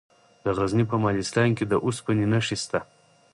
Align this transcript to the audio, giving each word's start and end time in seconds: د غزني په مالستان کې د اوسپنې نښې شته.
د 0.43 0.45
غزني 0.57 0.85
په 0.91 0.95
مالستان 1.03 1.49
کې 1.57 1.65
د 1.67 1.73
اوسپنې 1.85 2.25
نښې 2.31 2.57
شته. 2.63 2.79